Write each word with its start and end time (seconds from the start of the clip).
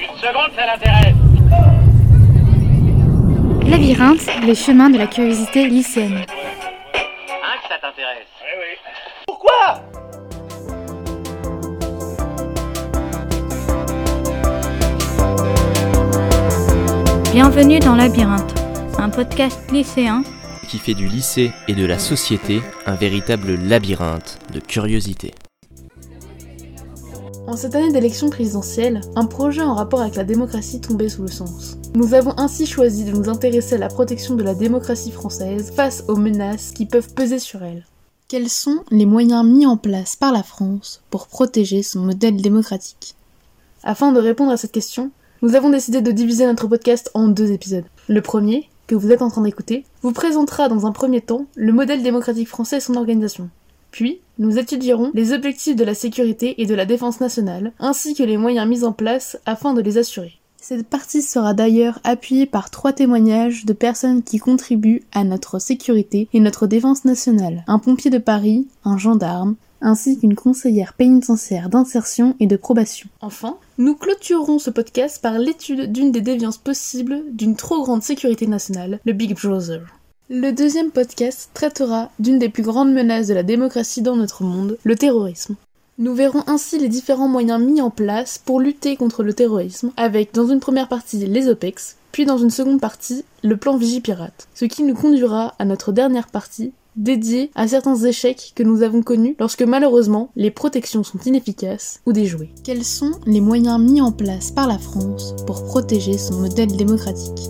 Une 0.00 0.18
seconde, 0.18 0.50
ça 0.56 0.66
l'intéresse. 0.66 1.14
Labyrinthe, 3.66 4.26
les 4.44 4.54
chemins 4.54 4.90
de 4.90 4.98
la 4.98 5.06
curiosité 5.06 5.66
lycéenne. 5.66 6.24
Hein, 6.24 7.56
que 7.62 7.68
ça 7.68 7.78
t'intéresse 7.80 8.26
Oui, 8.42 8.54
oui. 8.58 8.78
Pourquoi? 9.26 9.82
Bienvenue 17.32 17.78
dans 17.78 17.94
Labyrinthe, 17.94 18.54
un 18.98 19.10
podcast 19.10 19.70
lycéen 19.70 20.22
qui 20.68 20.78
fait 20.78 20.94
du 20.94 21.06
lycée 21.06 21.50
et 21.66 21.74
de 21.74 21.86
la 21.86 21.98
société 21.98 22.60
un 22.86 22.94
véritable 22.94 23.54
labyrinthe 23.54 24.38
de 24.52 24.60
curiosité. 24.60 25.32
En 27.48 27.56
cette 27.56 27.74
année 27.74 27.90
d'élection 27.90 28.28
présidentielle, 28.28 29.00
un 29.16 29.24
projet 29.24 29.62
en 29.62 29.74
rapport 29.74 30.02
avec 30.02 30.16
la 30.16 30.24
démocratie 30.24 30.82
tombait 30.82 31.08
sous 31.08 31.22
le 31.22 31.28
sens. 31.28 31.78
Nous 31.94 32.12
avons 32.12 32.34
ainsi 32.36 32.66
choisi 32.66 33.06
de 33.06 33.10
nous 33.10 33.30
intéresser 33.30 33.76
à 33.76 33.78
la 33.78 33.88
protection 33.88 34.34
de 34.34 34.42
la 34.42 34.54
démocratie 34.54 35.10
française 35.10 35.72
face 35.74 36.04
aux 36.08 36.16
menaces 36.16 36.72
qui 36.72 36.84
peuvent 36.84 37.14
peser 37.14 37.38
sur 37.38 37.62
elle. 37.62 37.86
Quels 38.28 38.50
sont 38.50 38.84
les 38.90 39.06
moyens 39.06 39.46
mis 39.46 39.64
en 39.64 39.78
place 39.78 40.14
par 40.14 40.30
la 40.30 40.42
France 40.42 41.00
pour 41.08 41.26
protéger 41.26 41.82
son 41.82 42.00
modèle 42.00 42.36
démocratique? 42.36 43.14
Afin 43.82 44.12
de 44.12 44.20
répondre 44.20 44.52
à 44.52 44.58
cette 44.58 44.72
question, 44.72 45.10
nous 45.40 45.54
avons 45.54 45.70
décidé 45.70 46.02
de 46.02 46.12
diviser 46.12 46.44
notre 46.44 46.66
podcast 46.66 47.10
en 47.14 47.28
deux 47.28 47.50
épisodes. 47.50 47.86
Le 48.08 48.20
premier, 48.20 48.68
que 48.86 48.94
vous 48.94 49.10
êtes 49.10 49.22
en 49.22 49.30
train 49.30 49.40
d'écouter, 49.40 49.86
vous 50.02 50.12
présentera 50.12 50.68
dans 50.68 50.84
un 50.84 50.92
premier 50.92 51.22
temps 51.22 51.46
le 51.56 51.72
modèle 51.72 52.02
démocratique 52.02 52.48
français 52.48 52.76
et 52.76 52.80
son 52.80 52.96
organisation. 52.96 53.48
Puis, 53.90 54.20
nous 54.38 54.58
étudierons 54.58 55.10
les 55.14 55.32
objectifs 55.32 55.76
de 55.76 55.84
la 55.84 55.94
sécurité 55.94 56.60
et 56.60 56.66
de 56.66 56.74
la 56.74 56.86
défense 56.86 57.20
nationale, 57.20 57.72
ainsi 57.78 58.14
que 58.14 58.22
les 58.22 58.36
moyens 58.36 58.68
mis 58.68 58.84
en 58.84 58.92
place 58.92 59.38
afin 59.46 59.74
de 59.74 59.80
les 59.80 59.98
assurer. 59.98 60.38
Cette 60.60 60.86
partie 60.86 61.22
sera 61.22 61.54
d'ailleurs 61.54 62.00
appuyée 62.04 62.44
par 62.44 62.70
trois 62.70 62.92
témoignages 62.92 63.64
de 63.64 63.72
personnes 63.72 64.22
qui 64.22 64.38
contribuent 64.38 65.04
à 65.12 65.24
notre 65.24 65.60
sécurité 65.60 66.28
et 66.32 66.40
notre 66.40 66.66
défense 66.66 67.04
nationale. 67.04 67.64
Un 67.68 67.78
pompier 67.78 68.10
de 68.10 68.18
Paris, 68.18 68.66
un 68.84 68.98
gendarme, 68.98 69.54
ainsi 69.80 70.18
qu'une 70.18 70.34
conseillère 70.34 70.94
pénitentiaire 70.94 71.68
d'insertion 71.68 72.34
et 72.40 72.46
de 72.46 72.56
probation. 72.56 73.08
Enfin, 73.20 73.56
nous 73.78 73.94
clôturerons 73.94 74.58
ce 74.58 74.70
podcast 74.70 75.22
par 75.22 75.38
l'étude 75.38 75.92
d'une 75.92 76.10
des 76.10 76.20
déviances 76.20 76.58
possibles 76.58 77.22
d'une 77.30 77.56
trop 77.56 77.82
grande 77.82 78.02
sécurité 78.02 78.46
nationale, 78.46 78.98
le 79.04 79.12
Big 79.12 79.40
Brother. 79.40 79.97
Le 80.30 80.52
deuxième 80.52 80.90
podcast 80.90 81.48
traitera 81.54 82.10
d'une 82.18 82.38
des 82.38 82.50
plus 82.50 82.62
grandes 82.62 82.92
menaces 82.92 83.28
de 83.28 83.34
la 83.34 83.42
démocratie 83.42 84.02
dans 84.02 84.14
notre 84.14 84.42
monde, 84.42 84.76
le 84.84 84.94
terrorisme. 84.94 85.54
Nous 85.96 86.14
verrons 86.14 86.42
ainsi 86.46 86.78
les 86.78 86.90
différents 86.90 87.28
moyens 87.28 87.64
mis 87.64 87.80
en 87.80 87.88
place 87.88 88.36
pour 88.36 88.60
lutter 88.60 88.96
contre 88.96 89.22
le 89.22 89.32
terrorisme, 89.32 89.90
avec 89.96 90.34
dans 90.34 90.46
une 90.46 90.60
première 90.60 90.88
partie 90.88 91.24
les 91.24 91.48
OPEX, 91.48 91.96
puis 92.12 92.26
dans 92.26 92.36
une 92.36 92.50
seconde 92.50 92.78
partie 92.78 93.24
le 93.42 93.56
plan 93.56 93.78
Vigipirate, 93.78 94.48
ce 94.54 94.66
qui 94.66 94.82
nous 94.82 94.94
conduira 94.94 95.54
à 95.58 95.64
notre 95.64 95.92
dernière 95.92 96.28
partie, 96.28 96.72
dédiée 96.96 97.50
à 97.54 97.66
certains 97.66 97.96
échecs 97.96 98.52
que 98.54 98.62
nous 98.62 98.82
avons 98.82 99.00
connus 99.00 99.34
lorsque 99.40 99.62
malheureusement 99.62 100.28
les 100.36 100.50
protections 100.50 101.04
sont 101.04 101.20
inefficaces 101.24 102.02
ou 102.04 102.12
déjouées. 102.12 102.50
Quels 102.64 102.84
sont 102.84 103.12
les 103.24 103.40
moyens 103.40 103.80
mis 103.80 104.02
en 104.02 104.12
place 104.12 104.50
par 104.50 104.66
la 104.66 104.78
France 104.78 105.34
pour 105.46 105.64
protéger 105.64 106.18
son 106.18 106.34
modèle 106.34 106.76
démocratique? 106.76 107.48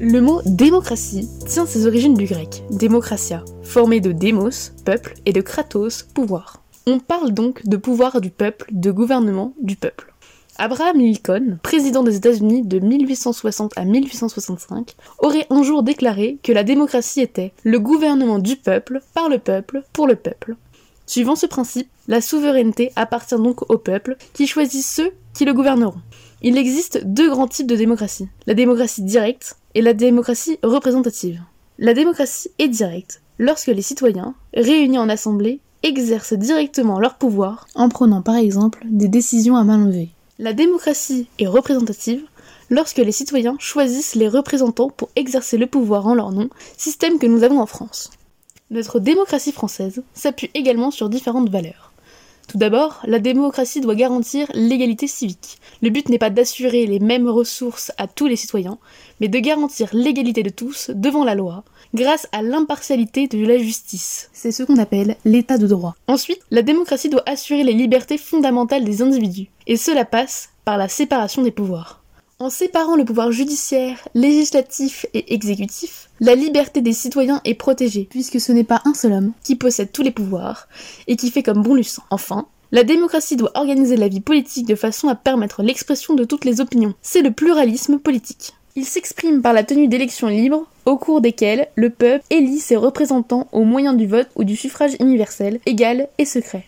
Le 0.00 0.20
mot 0.20 0.40
démocratie 0.44 1.28
tient 1.46 1.66
ses 1.66 1.86
origines 1.86 2.14
du 2.14 2.26
grec, 2.26 2.62
démocratia, 2.70 3.44
formé 3.62 4.00
de 4.00 4.12
démos, 4.12 4.72
peuple, 4.84 5.14
et 5.26 5.32
de 5.32 5.40
kratos, 5.40 6.04
pouvoir. 6.14 6.62
On 6.86 7.00
parle 7.00 7.32
donc 7.32 7.66
de 7.66 7.76
pouvoir 7.76 8.20
du 8.20 8.30
peuple, 8.30 8.66
de 8.70 8.90
gouvernement 8.92 9.54
du 9.60 9.76
peuple. 9.76 10.12
Abraham 10.56 10.98
Lincoln, 10.98 11.58
président 11.62 12.02
des 12.02 12.16
États-Unis 12.16 12.62
de 12.62 12.78
1860 12.78 13.72
à 13.76 13.84
1865, 13.84 14.94
aurait 15.18 15.46
un 15.50 15.62
jour 15.62 15.82
déclaré 15.82 16.38
que 16.42 16.52
la 16.52 16.64
démocratie 16.64 17.20
était 17.20 17.52
le 17.64 17.78
gouvernement 17.78 18.38
du 18.38 18.56
peuple, 18.56 19.00
par 19.14 19.28
le 19.28 19.38
peuple, 19.38 19.82
pour 19.92 20.06
le 20.06 20.16
peuple. 20.16 20.56
Suivant 21.06 21.36
ce 21.36 21.46
principe, 21.46 21.88
la 22.06 22.20
souveraineté 22.20 22.92
appartient 22.96 23.36
donc 23.36 23.68
au 23.70 23.78
peuple, 23.78 24.16
qui 24.32 24.46
choisit 24.46 24.84
ceux 24.84 25.12
qui 25.34 25.44
le 25.44 25.54
gouverneront. 25.54 26.00
Il 26.42 26.56
existe 26.56 27.04
deux 27.04 27.30
grands 27.30 27.48
types 27.48 27.66
de 27.66 27.76
démocratie, 27.76 28.28
la 28.46 28.54
démocratie 28.54 29.02
directe 29.02 29.56
et 29.74 29.82
la 29.82 29.94
démocratie 29.94 30.58
représentative. 30.62 31.40
La 31.78 31.94
démocratie 31.94 32.50
est 32.58 32.68
directe 32.68 33.22
lorsque 33.38 33.68
les 33.68 33.82
citoyens, 33.82 34.34
réunis 34.54 34.98
en 34.98 35.08
assemblée, 35.08 35.60
exercent 35.82 36.34
directement 36.34 36.98
leur 36.98 37.16
pouvoir 37.16 37.68
en 37.74 37.88
prenant 37.88 38.22
par 38.22 38.36
exemple 38.36 38.84
des 38.84 39.08
décisions 39.08 39.56
à 39.56 39.64
main 39.64 39.84
levée. 39.84 40.10
La 40.38 40.52
démocratie 40.52 41.28
est 41.38 41.46
représentative 41.46 42.22
lorsque 42.70 42.98
les 42.98 43.12
citoyens 43.12 43.56
choisissent 43.58 44.14
les 44.14 44.28
représentants 44.28 44.90
pour 44.90 45.10
exercer 45.16 45.56
le 45.56 45.66
pouvoir 45.66 46.06
en 46.06 46.14
leur 46.14 46.32
nom, 46.32 46.48
système 46.76 47.18
que 47.18 47.26
nous 47.26 47.42
avons 47.42 47.60
en 47.60 47.66
France. 47.66 48.10
Notre 48.70 49.00
démocratie 49.00 49.52
française 49.52 50.02
s'appuie 50.14 50.50
également 50.54 50.90
sur 50.90 51.08
différentes 51.08 51.48
valeurs. 51.48 51.92
Tout 52.48 52.58
d'abord, 52.58 53.00
la 53.04 53.18
démocratie 53.18 53.80
doit 53.80 53.94
garantir 53.94 54.48
l'égalité 54.54 55.06
civique. 55.06 55.58
Le 55.80 55.90
but 55.90 56.08
n'est 56.08 56.18
pas 56.18 56.30
d'assurer 56.30 56.86
les 56.86 56.98
mêmes 56.98 57.28
ressources 57.28 57.92
à 57.98 58.08
tous 58.08 58.26
les 58.26 58.34
citoyens, 58.34 58.78
mais 59.20 59.28
de 59.28 59.38
garantir 59.38 59.88
l'égalité 59.92 60.42
de 60.42 60.50
tous 60.50 60.90
devant 60.92 61.24
la 61.24 61.36
loi, 61.36 61.62
grâce 61.94 62.26
à 62.32 62.42
l'impartialité 62.42 63.28
de 63.28 63.46
la 63.46 63.58
justice. 63.58 64.28
C'est 64.32 64.50
ce 64.50 64.64
qu'on 64.64 64.78
appelle 64.78 65.16
l'état 65.24 65.56
de 65.56 65.68
droit. 65.68 65.94
Ensuite, 66.08 66.40
la 66.50 66.62
démocratie 66.62 67.08
doit 67.08 67.22
assurer 67.26 67.62
les 67.62 67.72
libertés 67.72 68.18
fondamentales 68.18 68.84
des 68.84 69.02
individus, 69.02 69.50
et 69.68 69.76
cela 69.76 70.04
passe 70.04 70.50
par 70.64 70.78
la 70.78 70.88
séparation 70.88 71.42
des 71.42 71.52
pouvoirs. 71.52 72.02
En 72.40 72.50
séparant 72.50 72.94
le 72.94 73.04
pouvoir 73.04 73.32
judiciaire, 73.32 74.08
législatif 74.14 75.06
et 75.12 75.34
exécutif, 75.34 76.08
la 76.20 76.36
liberté 76.36 76.80
des 76.80 76.92
citoyens 76.92 77.40
est 77.44 77.54
protégée, 77.54 78.06
puisque 78.08 78.40
ce 78.40 78.52
n'est 78.52 78.62
pas 78.64 78.82
un 78.84 78.94
seul 78.94 79.12
homme 79.12 79.32
qui 79.42 79.56
possède 79.56 79.90
tous 79.90 80.02
les 80.02 80.12
pouvoirs 80.12 80.68
et 81.08 81.16
qui 81.16 81.32
fait 81.32 81.42
comme 81.42 81.62
bon 81.62 81.74
lui 81.74 81.82
semble. 81.82 82.06
Enfin, 82.10 82.46
la 82.70 82.84
démocratie 82.84 83.36
doit 83.36 83.52
organiser 83.54 83.96
la 83.96 84.08
vie 84.08 84.20
politique 84.20 84.66
de 84.66 84.74
façon 84.74 85.08
à 85.08 85.14
permettre 85.14 85.62
l'expression 85.62 86.14
de 86.14 86.24
toutes 86.24 86.44
les 86.44 86.60
opinions. 86.60 86.94
C'est 87.02 87.22
le 87.22 87.30
pluralisme 87.30 87.98
politique. 87.98 88.52
Il 88.76 88.84
s'exprime 88.84 89.42
par 89.42 89.54
la 89.54 89.64
tenue 89.64 89.88
d'élections 89.88 90.28
libres, 90.28 90.66
au 90.84 90.96
cours 90.96 91.20
desquelles 91.20 91.68
le 91.74 91.90
peuple 91.90 92.24
élit 92.30 92.60
ses 92.60 92.76
représentants 92.76 93.48
au 93.52 93.64
moyen 93.64 93.94
du 93.94 94.06
vote 94.06 94.28
ou 94.36 94.44
du 94.44 94.56
suffrage 94.56 94.96
universel, 95.00 95.60
égal 95.66 96.08
et 96.18 96.24
secret. 96.24 96.66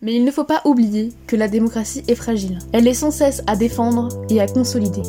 Mais 0.00 0.14
il 0.14 0.24
ne 0.24 0.30
faut 0.30 0.44
pas 0.44 0.62
oublier 0.64 1.12
que 1.26 1.36
la 1.36 1.48
démocratie 1.48 2.04
est 2.08 2.14
fragile. 2.14 2.58
Elle 2.72 2.86
est 2.86 2.94
sans 2.94 3.10
cesse 3.10 3.42
à 3.46 3.56
défendre 3.56 4.08
et 4.30 4.40
à 4.40 4.46
consolider. 4.46 5.02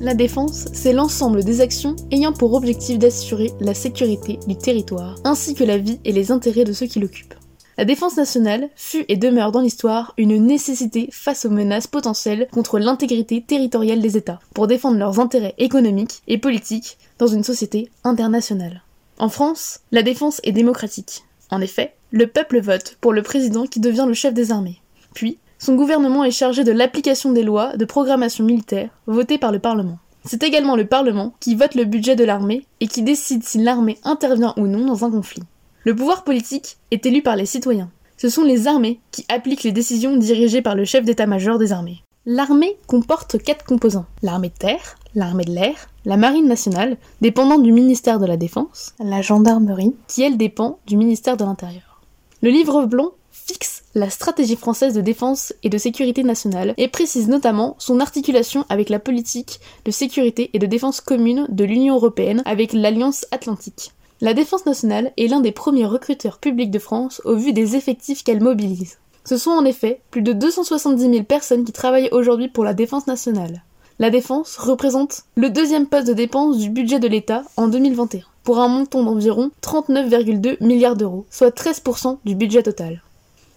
La 0.00 0.14
défense, 0.14 0.66
c'est 0.72 0.92
l'ensemble 0.92 1.44
des 1.44 1.60
actions 1.60 1.96
ayant 2.10 2.32
pour 2.32 2.52
objectif 2.52 2.98
d'assurer 2.98 3.52
la 3.60 3.72
sécurité 3.72 4.38
du 4.46 4.56
territoire, 4.56 5.16
ainsi 5.24 5.54
que 5.54 5.64
la 5.64 5.78
vie 5.78 6.00
et 6.04 6.12
les 6.12 6.30
intérêts 6.30 6.64
de 6.64 6.72
ceux 6.72 6.86
qui 6.86 6.98
l'occupent. 6.98 7.33
La 7.76 7.84
défense 7.84 8.16
nationale 8.16 8.68
fut 8.76 9.04
et 9.08 9.16
demeure 9.16 9.50
dans 9.50 9.60
l'histoire 9.60 10.14
une 10.16 10.46
nécessité 10.46 11.08
face 11.10 11.44
aux 11.44 11.50
menaces 11.50 11.88
potentielles 11.88 12.46
contre 12.52 12.78
l'intégrité 12.78 13.42
territoriale 13.42 14.00
des 14.00 14.16
États, 14.16 14.38
pour 14.54 14.68
défendre 14.68 14.98
leurs 14.98 15.18
intérêts 15.18 15.54
économiques 15.58 16.22
et 16.28 16.38
politiques 16.38 16.98
dans 17.18 17.26
une 17.26 17.42
société 17.42 17.90
internationale. 18.04 18.82
En 19.18 19.28
France, 19.28 19.80
la 19.90 20.02
défense 20.02 20.40
est 20.44 20.52
démocratique. 20.52 21.24
En 21.50 21.60
effet, 21.60 21.94
le 22.12 22.28
peuple 22.28 22.60
vote 22.60 22.96
pour 23.00 23.12
le 23.12 23.22
président 23.22 23.66
qui 23.66 23.80
devient 23.80 24.06
le 24.06 24.14
chef 24.14 24.34
des 24.34 24.52
armées. 24.52 24.80
Puis, 25.14 25.38
son 25.58 25.74
gouvernement 25.74 26.24
est 26.24 26.30
chargé 26.30 26.62
de 26.62 26.72
l'application 26.72 27.32
des 27.32 27.42
lois 27.42 27.76
de 27.76 27.84
programmation 27.84 28.44
militaire 28.44 28.90
votées 29.06 29.38
par 29.38 29.50
le 29.50 29.58
Parlement. 29.58 29.98
C'est 30.24 30.42
également 30.42 30.76
le 30.76 30.86
Parlement 30.86 31.34
qui 31.40 31.54
vote 31.54 31.74
le 31.74 31.84
budget 31.84 32.16
de 32.16 32.24
l'armée 32.24 32.66
et 32.80 32.86
qui 32.86 33.02
décide 33.02 33.44
si 33.44 33.58
l'armée 33.58 33.98
intervient 34.04 34.54
ou 34.56 34.66
non 34.66 34.86
dans 34.86 35.04
un 35.04 35.10
conflit. 35.10 35.42
Le 35.86 35.94
pouvoir 35.94 36.24
politique 36.24 36.78
est 36.90 37.04
élu 37.04 37.20
par 37.20 37.36
les 37.36 37.44
citoyens. 37.44 37.90
Ce 38.16 38.30
sont 38.30 38.42
les 38.42 38.66
armées 38.66 39.00
qui 39.10 39.26
appliquent 39.28 39.64
les 39.64 39.72
décisions 39.72 40.16
dirigées 40.16 40.62
par 40.62 40.74
le 40.74 40.86
chef 40.86 41.04
d'état-major 41.04 41.58
des 41.58 41.72
armées. 41.72 42.02
L'armée 42.24 42.78
comporte 42.86 43.36
quatre 43.36 43.66
composants. 43.66 44.06
L'armée 44.22 44.48
de 44.48 44.54
terre, 44.54 44.96
l'armée 45.14 45.44
de 45.44 45.50
l'air, 45.50 45.90
la 46.06 46.16
marine 46.16 46.48
nationale, 46.48 46.96
dépendant 47.20 47.58
du 47.58 47.70
ministère 47.70 48.18
de 48.18 48.24
la 48.24 48.38
Défense, 48.38 48.94
la 48.98 49.20
gendarmerie, 49.20 49.94
qui 50.08 50.22
elle 50.22 50.38
dépend 50.38 50.78
du 50.86 50.96
ministère 50.96 51.36
de 51.36 51.44
l'Intérieur. 51.44 52.00
Le 52.40 52.48
livre 52.48 52.86
blanc 52.86 53.10
fixe 53.30 53.82
la 53.94 54.08
stratégie 54.08 54.56
française 54.56 54.94
de 54.94 55.02
défense 55.02 55.52
et 55.62 55.68
de 55.68 55.76
sécurité 55.76 56.24
nationale 56.24 56.72
et 56.78 56.88
précise 56.88 57.28
notamment 57.28 57.76
son 57.78 58.00
articulation 58.00 58.64
avec 58.70 58.88
la 58.88 58.98
politique 58.98 59.60
de 59.84 59.90
sécurité 59.90 60.48
et 60.54 60.58
de 60.58 60.66
défense 60.66 61.02
commune 61.02 61.46
de 61.50 61.64
l'Union 61.64 61.96
européenne 61.96 62.42
avec 62.46 62.72
l'Alliance 62.72 63.26
atlantique. 63.32 63.92
La 64.24 64.32
défense 64.32 64.64
nationale 64.64 65.12
est 65.18 65.26
l'un 65.26 65.42
des 65.42 65.52
premiers 65.52 65.84
recruteurs 65.84 66.38
publics 66.38 66.70
de 66.70 66.78
France 66.78 67.20
au 67.26 67.36
vu 67.36 67.52
des 67.52 67.76
effectifs 67.76 68.24
qu'elle 68.24 68.42
mobilise. 68.42 68.96
Ce 69.26 69.36
sont 69.36 69.50
en 69.50 69.66
effet 69.66 70.00
plus 70.10 70.22
de 70.22 70.32
270 70.32 71.10
000 71.10 71.24
personnes 71.24 71.66
qui 71.66 71.72
travaillent 71.72 72.08
aujourd'hui 72.10 72.48
pour 72.48 72.64
la 72.64 72.72
défense 72.72 73.06
nationale. 73.06 73.62
La 73.98 74.08
défense 74.08 74.56
représente 74.56 75.24
le 75.34 75.50
deuxième 75.50 75.86
poste 75.86 76.06
de 76.06 76.14
dépense 76.14 76.56
du 76.56 76.70
budget 76.70 77.00
de 77.00 77.06
l'État 77.06 77.42
en 77.58 77.68
2021 77.68 78.22
pour 78.44 78.60
un 78.60 78.68
montant 78.68 79.02
d'environ 79.02 79.50
39,2 79.60 80.56
milliards 80.64 80.96
d'euros, 80.96 81.26
soit 81.28 81.54
13% 81.54 82.16
du 82.24 82.34
budget 82.34 82.62
total. 82.62 83.02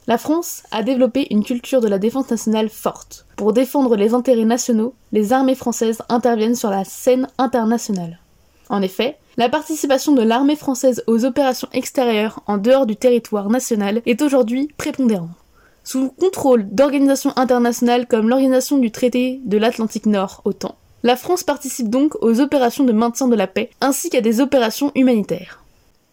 La 0.05 0.17
France 0.17 0.63
a 0.71 0.83
développé 0.83 1.27
une 1.29 1.45
culture 1.45 1.79
de 1.79 1.87
la 1.87 1.97
défense 1.97 2.29
nationale 2.29 2.67
forte. 2.67 3.25
Pour 3.37 3.53
défendre 3.53 3.95
les 3.95 4.13
intérêts 4.13 4.43
nationaux, 4.43 4.95
les 5.13 5.31
armées 5.31 5.55
françaises 5.55 6.01
interviennent 6.09 6.55
sur 6.55 6.71
la 6.71 6.83
scène 6.83 7.29
internationale. 7.37 8.19
En 8.67 8.81
effet, 8.81 9.17
la 9.37 9.49
participation 9.49 10.13
de 10.13 10.23
l'armée 10.23 10.55
française 10.55 11.03
aux 11.05 11.23
opérations 11.23 11.69
extérieures 11.71 12.41
en 12.47 12.57
dehors 12.57 12.87
du 12.87 12.95
territoire 12.95 13.49
national 13.49 14.01
est 14.07 14.23
aujourd'hui 14.23 14.67
prépondérante. 14.77 15.29
Sous 15.83 16.01
le 16.01 16.09
contrôle 16.09 16.67
d'organisations 16.71 17.33
internationales 17.37 18.07
comme 18.07 18.29
l'Organisation 18.29 18.79
du 18.79 18.91
traité 18.91 19.39
de 19.45 19.57
l'Atlantique 19.57 20.07
Nord, 20.07 20.41
OTAN, 20.43 20.75
la 21.03 21.15
France 21.15 21.43
participe 21.43 21.89
donc 21.89 22.15
aux 22.21 22.41
opérations 22.41 22.83
de 22.83 22.91
maintien 22.91 23.27
de 23.27 23.35
la 23.35 23.45
paix 23.45 23.69
ainsi 23.79 24.09
qu'à 24.09 24.21
des 24.21 24.41
opérations 24.41 24.91
humanitaires. 24.95 25.63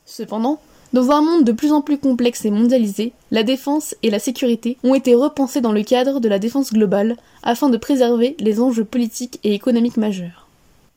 Cependant, 0.05 0.61
dans 0.93 1.11
un 1.11 1.23
monde 1.23 1.45
de 1.45 1.53
plus 1.53 1.73
en 1.73 1.81
plus 1.81 1.99
complexe 1.99 2.45
et 2.45 2.51
mondialisé, 2.51 3.15
la 3.31 3.43
défense 3.43 3.97
et 4.03 4.11
la 4.11 4.19
sécurité 4.19 4.77
ont 4.85 4.95
été 4.95 5.15
repensées 5.15 5.63
dans 5.63 5.73
le 5.73 5.83
cadre 5.83 6.21
de 6.21 6.29
la 6.29 6.39
défense 6.39 6.75
globale 6.75 7.17
afin 7.43 7.71
de 7.71 7.79
préserver 7.79 8.37
les 8.39 8.61
enjeux 8.61 8.85
politiques 8.85 9.41
et 9.43 9.55
économiques 9.55 9.97
majeurs. 9.97 10.44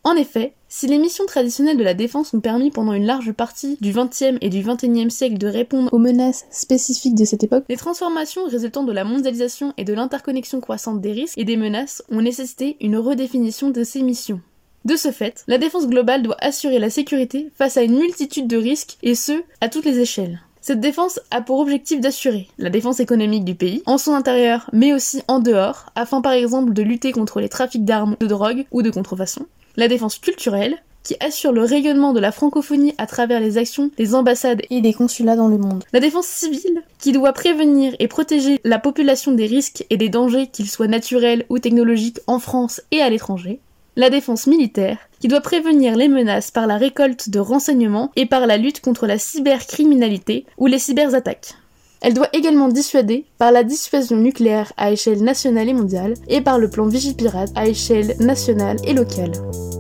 En 0.04 0.16
effet, 0.16 0.54
si 0.70 0.88
les 0.88 0.98
missions 0.98 1.26
traditionnelles 1.26 1.78
de 1.78 1.84
la 1.84 1.94
défense 1.94 2.34
ont 2.34 2.40
permis 2.40 2.72
pendant 2.72 2.94
une 2.94 3.06
large 3.06 3.34
partie 3.34 3.78
du 3.82 3.92
XXe 3.92 4.38
et 4.42 4.50
du 4.50 4.62
XXIe 4.62 5.12
siècle 5.12 5.38
de 5.38 5.48
répondre 5.48 5.94
aux 5.94 5.98
menaces 5.98 6.46
spécifiques 6.50 7.16
de 7.16 7.26
cette 7.26 7.44
époque, 7.44 7.66
les 7.68 7.78
transformations 7.78 8.46
résultant 8.46 8.84
de 8.84 8.94
la 8.94 9.04
mondialisation 9.04 9.74
et 9.78 9.84
de 9.84 9.94
l'interconnexion 9.94 10.62
croissante 10.62 11.02
des 11.02 11.12
risques 11.12 11.38
et 11.38 11.46
des 11.46 11.58
menaces 11.58 12.04
ont 12.10 12.22
nécessité 12.22 12.78
une 12.80 12.98
redéfinition 12.98 13.70
de 13.70 13.84
ces 13.84 14.02
missions. 14.02 14.42
De 14.86 14.96
ce 14.96 15.12
fait, 15.12 15.44
la 15.48 15.58
défense 15.58 15.88
globale 15.88 16.24
doit 16.24 16.38
assurer 16.40 16.80
la 16.80 16.90
sécurité 16.90 17.52
face 17.58 17.76
à 17.76 17.82
une 17.82 17.98
multitude 17.98 18.48
de 18.48 18.56
risques, 18.56 18.98
et 19.04 19.16
ce, 19.16 19.34
à 19.60 19.68
toutes 19.68 19.84
les 19.84 20.00
échelles. 20.00 20.40
Cette 20.62 20.80
défense 20.80 21.20
a 21.32 21.42
pour 21.42 21.60
objectif 21.60 22.00
d'assurer 22.00 22.48
la 22.58 22.70
défense 22.70 23.00
économique 23.00 23.46
du 23.46 23.56
pays, 23.56 23.84
en 23.86 23.98
son 23.98 24.14
intérieur, 24.14 24.70
mais 24.74 24.94
aussi 24.94 25.22
en 25.28 25.40
dehors, 25.40 25.88
afin 25.96 26.22
par 26.22 26.34
exemple 26.34 26.74
de 26.74 26.84
lutter 26.84 27.12
contre 27.12 27.42
les 27.42 27.50
trafics 27.50 27.86
d'armes, 27.86 28.16
de 28.20 28.28
drogue 28.28 28.66
ou 28.72 28.82
de 28.82 28.90
contrefaçon, 28.90 29.46
la 29.78 29.88
défense 29.88 30.18
culturelle, 30.18 30.78
qui 31.04 31.16
assure 31.22 31.54
le 31.54 31.64
rayonnement 31.64 32.12
de 32.12 32.20
la 32.20 32.34
francophonie 32.34 32.94
à 32.98 33.08
travers 33.08 33.40
les 33.40 33.58
actions 33.58 33.92
des 33.96 34.14
ambassades 34.14 34.64
et 34.70 34.82
des 34.82 34.94
consulats 34.94 35.38
dans 35.38 35.48
le 35.48 35.58
monde. 35.58 35.86
La 35.94 36.02
défense 36.02 36.28
civile, 36.28 36.84
qui 37.00 37.14
doit 37.14 37.32
prévenir 37.32 37.96
et 38.00 38.10
protéger 38.10 38.60
la 38.66 38.78
population 38.78 39.32
des 39.32 39.46
risques 39.46 39.86
et 39.90 39.96
des 39.96 40.10
dangers, 40.10 40.48
qu'ils 40.48 40.70
soient 40.70 40.88
naturels 40.88 41.46
ou 41.48 41.60
technologiques, 41.60 42.20
en 42.28 42.40
France 42.40 42.82
et 42.92 43.02
à 43.02 43.10
l'étranger. 43.10 43.62
La 43.96 44.10
défense 44.10 44.48
militaire, 44.48 44.98
qui 45.22 45.30
doit 45.30 45.42
prévenir 45.42 45.96
les 45.96 46.10
menaces 46.10 46.52
par 46.52 46.68
la 46.68 46.78
récolte 46.78 47.30
de 47.30 47.40
renseignements 47.40 48.12
et 48.16 48.26
par 48.26 48.46
la 48.46 48.58
lutte 48.58 48.82
contre 48.82 49.08
la 49.08 49.18
cybercriminalité 49.18 50.46
ou 50.58 50.68
les 50.68 50.78
cyberattaques. 50.78 51.56
Elle 52.02 52.14
doit 52.14 52.30
également 52.34 52.68
dissuader 52.68 53.26
par 53.38 53.52
la 53.52 53.64
dissuasion 53.64 54.18
nucléaire 54.18 54.72
à 54.78 54.92
échelle 54.92 55.24
nationale 55.24 55.70
et 55.70 55.74
mondiale 55.74 56.14
et 56.28 56.42
par 56.42 56.60
le 56.60 56.70
plan 56.70 56.88
Vigipirate 56.88 57.52
à 57.56 57.68
échelle 57.68 58.16
nationale 58.20 58.78
et 58.84 58.94
locale. 58.94 59.32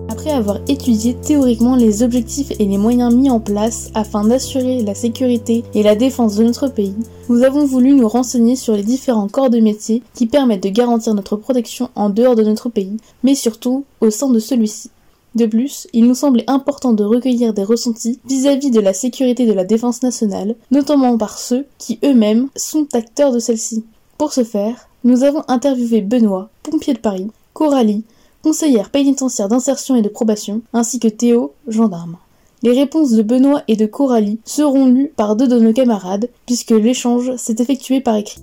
Après 0.10 0.32
avoir 0.32 0.60
étudié 0.68 1.16
théoriquement 1.16 1.76
les 1.76 2.02
objectifs 2.02 2.52
et 2.60 2.66
les 2.66 2.78
moyens 2.78 3.14
mis 3.14 3.30
en 3.30 3.40
place 3.40 3.92
afin 3.94 4.24
d'assurer 4.24 4.82
la 4.82 4.96
sécurité 4.96 5.64
et 5.76 5.84
la 5.84 5.96
défense 5.96 6.36
de 6.38 6.44
notre 6.44 6.70
pays, 6.70 6.96
nous 7.30 7.44
avons 7.44 7.66
voulu 7.66 7.94
nous 7.94 8.08
renseigner 8.08 8.56
sur 8.56 8.76
les 8.76 8.84
différents 8.84 9.28
corps 9.28 9.52
de 9.52 9.60
métier 9.60 10.02
qui 10.16 10.26
permettent 10.26 10.64
de 10.64 10.70
garantir 10.70 11.14
notre 11.14 11.36
protection 11.36 11.92
en 11.94 12.10
dehors 12.10 12.36
de 12.36 12.44
notre 12.44 12.70
pays, 12.70 12.98
mais 13.22 13.36
surtout 13.36 13.86
au 14.02 14.10
sein 14.10 14.30
de 14.30 14.40
celui-ci. 14.40 14.90
De 15.38 15.46
plus, 15.46 15.88
il 15.94 16.08
nous 16.08 16.16
semblait 16.16 16.50
important 16.50 16.94
de 16.94 17.04
recueillir 17.04 17.54
des 17.54 17.64
ressentis 17.64 18.20
vis-à-vis 18.26 18.72
de 18.72 18.80
la 18.80 18.92
sécurité 18.92 19.46
de 19.46 19.54
la 19.54 19.66
défense 19.66 20.02
nationale, 20.02 20.56
notamment 20.72 21.16
par 21.16 21.38
ceux 21.38 21.68
qui 21.78 22.00
eux-mêmes 22.04 22.50
sont 22.56 22.88
acteurs 22.94 23.32
de 23.32 23.38
celle-ci. 23.38 23.86
Pour 24.18 24.34
ce 24.34 24.44
faire, 24.44 24.90
nous 25.04 25.24
avons 25.24 25.44
interviewé 25.48 26.02
Benoît, 26.02 26.50
pompier 26.64 26.96
de 26.96 27.00
Paris, 27.00 27.28
Coralie, 27.54 28.04
conseillère 28.42 28.90
pénitentiaire 28.90 29.48
d'insertion 29.48 29.96
et 29.96 30.02
de 30.02 30.10
probation, 30.10 30.64
ainsi 30.74 31.00
que 31.00 31.08
Théo, 31.08 31.54
gendarme. 31.68 32.18
Les 32.64 32.72
réponses 32.72 33.12
de 33.12 33.22
Benoît 33.22 33.62
et 33.68 33.76
de 33.76 33.86
Coralie 33.86 34.40
seront 34.44 34.88
lues 34.88 35.14
par 35.16 35.36
deux 35.36 35.48
de 35.48 35.60
nos 35.60 35.72
camarades, 35.72 36.32
puisque 36.48 36.72
l'échange 36.72 37.36
s'est 37.36 37.58
effectué 37.60 38.02
par 38.02 38.16
écrit. 38.16 38.42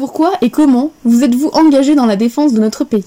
Pourquoi 0.00 0.32
et 0.40 0.50
comment 0.50 0.92
vous 1.04 1.24
êtes-vous 1.24 1.50
engagé 1.52 1.94
dans 1.94 2.06
la 2.06 2.16
défense 2.16 2.54
de 2.54 2.58
notre 2.58 2.84
pays? 2.84 3.04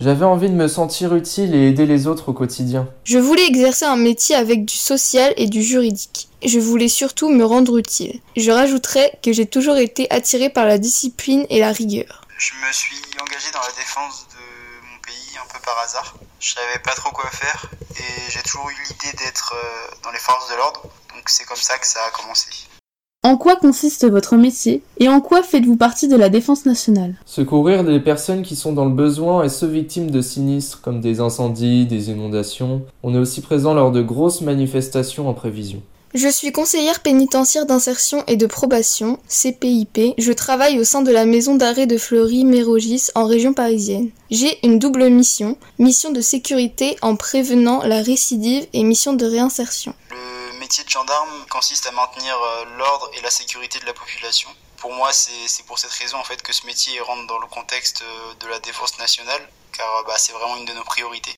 J'avais 0.00 0.24
envie 0.24 0.48
de 0.48 0.54
me 0.54 0.66
sentir 0.66 1.14
utile 1.14 1.54
et 1.54 1.68
aider 1.68 1.84
les 1.84 2.06
autres 2.06 2.30
au 2.30 2.32
quotidien. 2.32 2.88
Je 3.04 3.18
voulais 3.18 3.46
exercer 3.46 3.84
un 3.84 3.96
métier 3.96 4.34
avec 4.34 4.64
du 4.64 4.74
social 4.74 5.34
et 5.36 5.48
du 5.48 5.62
juridique. 5.62 6.30
Je 6.42 6.58
voulais 6.58 6.88
surtout 6.88 7.28
me 7.28 7.44
rendre 7.44 7.76
utile. 7.76 8.22
Je 8.38 8.50
rajouterais 8.50 9.18
que 9.22 9.34
j'ai 9.34 9.44
toujours 9.44 9.76
été 9.76 10.10
attiré 10.10 10.48
par 10.48 10.64
la 10.64 10.78
discipline 10.78 11.44
et 11.50 11.60
la 11.60 11.72
rigueur. 11.72 12.22
Je 12.38 12.54
me 12.66 12.72
suis 12.72 12.96
engagé 13.20 13.50
dans 13.52 13.60
la 13.60 13.74
défense 13.76 14.26
de 14.30 14.92
mon 14.94 14.98
pays 15.02 15.36
un 15.36 15.52
peu 15.52 15.58
par 15.62 15.78
hasard. 15.84 16.14
Je 16.40 16.54
savais 16.54 16.78
pas 16.82 16.94
trop 16.94 17.10
quoi 17.10 17.28
faire 17.28 17.66
et 18.00 18.30
j'ai 18.30 18.40
toujours 18.40 18.70
eu 18.70 18.76
l'idée 18.88 19.14
d'être 19.18 19.54
euh, 19.54 19.94
dans 20.02 20.10
les 20.10 20.18
forces 20.18 20.50
de 20.50 20.56
l'ordre. 20.56 20.84
Donc 21.14 21.28
c'est 21.28 21.44
comme 21.44 21.58
ça 21.58 21.76
que 21.76 21.86
ça 21.86 22.00
a 22.08 22.10
commencé. 22.12 22.48
En 23.24 23.36
quoi 23.36 23.54
consiste 23.54 24.10
votre 24.10 24.36
métier 24.36 24.82
et 24.98 25.08
en 25.08 25.20
quoi 25.20 25.44
faites-vous 25.44 25.76
partie 25.76 26.08
de 26.08 26.16
la 26.16 26.28
défense 26.28 26.66
nationale? 26.66 27.14
Secourir 27.24 27.84
des 27.84 28.00
personnes 28.00 28.42
qui 28.42 28.56
sont 28.56 28.72
dans 28.72 28.84
le 28.84 28.90
besoin 28.90 29.44
et 29.44 29.48
ceux 29.48 29.68
victimes 29.68 30.10
de 30.10 30.20
sinistres 30.20 30.80
comme 30.80 31.00
des 31.00 31.20
incendies, 31.20 31.86
des 31.86 32.10
inondations. 32.10 32.82
On 33.04 33.14
est 33.14 33.18
aussi 33.18 33.40
présent 33.40 33.74
lors 33.74 33.92
de 33.92 34.02
grosses 34.02 34.40
manifestations 34.40 35.28
en 35.28 35.34
prévision. 35.34 35.80
Je 36.14 36.26
suis 36.26 36.50
conseillère 36.50 36.98
pénitentiaire 36.98 37.64
d'insertion 37.64 38.24
et 38.26 38.34
de 38.34 38.46
probation, 38.46 39.20
CPIP. 39.28 40.14
Je 40.18 40.32
travaille 40.32 40.80
au 40.80 40.84
sein 40.84 41.02
de 41.02 41.12
la 41.12 41.24
maison 41.24 41.54
d'arrêt 41.54 41.86
de 41.86 41.98
Fleury-Mérogis 41.98 43.10
en 43.14 43.26
région 43.26 43.54
parisienne. 43.54 44.10
J'ai 44.32 44.58
une 44.66 44.80
double 44.80 45.08
mission, 45.10 45.56
mission 45.78 46.10
de 46.10 46.20
sécurité 46.20 46.96
en 47.02 47.14
prévenant 47.14 47.84
la 47.84 48.02
récidive 48.02 48.66
et 48.72 48.82
mission 48.82 49.12
de 49.12 49.24
réinsertion 49.24 49.94
métier 50.72 50.84
de 50.84 50.88
gendarme 50.88 51.28
consiste 51.50 51.86
à 51.86 51.92
maintenir 51.92 52.32
euh, 52.32 52.64
l'ordre 52.78 53.10
et 53.12 53.20
la 53.20 53.28
sécurité 53.28 53.78
de 53.78 53.84
la 53.84 53.92
population. 53.92 54.48
Pour 54.78 54.90
moi, 54.94 55.10
c'est 55.12 55.66
pour 55.66 55.78
cette 55.78 55.90
raison 55.90 56.16
en 56.16 56.24
fait 56.24 56.40
que 56.40 56.54
ce 56.54 56.64
métier 56.64 56.98
rentre 57.00 57.26
dans 57.26 57.38
le 57.38 57.46
contexte 57.46 58.02
euh, 58.02 58.32
de 58.42 58.50
la 58.50 58.58
défense 58.58 58.98
nationale, 58.98 59.42
car 59.76 59.84
euh, 59.84 60.06
bah, 60.06 60.14
c'est 60.16 60.32
vraiment 60.32 60.56
une 60.56 60.64
de 60.64 60.72
nos 60.72 60.84
priorités. 60.84 61.32